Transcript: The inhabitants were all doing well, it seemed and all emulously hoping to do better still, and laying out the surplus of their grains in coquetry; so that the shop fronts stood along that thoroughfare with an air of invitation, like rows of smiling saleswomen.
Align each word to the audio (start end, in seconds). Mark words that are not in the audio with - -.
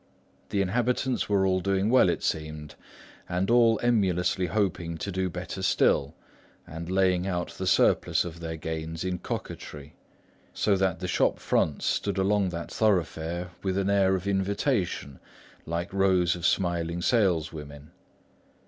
The 0.49 0.61
inhabitants 0.63 1.29
were 1.29 1.45
all 1.45 1.59
doing 1.59 1.87
well, 1.87 2.09
it 2.09 2.23
seemed 2.23 2.73
and 3.29 3.51
all 3.51 3.79
emulously 3.83 4.47
hoping 4.47 4.97
to 4.97 5.11
do 5.11 5.29
better 5.29 5.61
still, 5.61 6.15
and 6.65 6.89
laying 6.89 7.27
out 7.27 7.49
the 7.49 7.67
surplus 7.67 8.25
of 8.25 8.39
their 8.39 8.57
grains 8.57 9.03
in 9.03 9.19
coquetry; 9.19 9.93
so 10.55 10.75
that 10.75 11.01
the 11.01 11.07
shop 11.07 11.37
fronts 11.37 11.85
stood 11.85 12.17
along 12.17 12.49
that 12.49 12.71
thoroughfare 12.71 13.51
with 13.61 13.77
an 13.77 13.91
air 13.91 14.15
of 14.15 14.25
invitation, 14.25 15.19
like 15.67 15.93
rows 15.93 16.35
of 16.35 16.47
smiling 16.47 17.03
saleswomen. 17.03 17.91